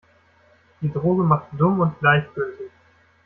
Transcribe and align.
Die 0.81 0.91
Droge 0.91 1.21
macht 1.21 1.49
dumm 1.59 1.79
und 1.81 1.99
gleichgültig. 1.99 2.71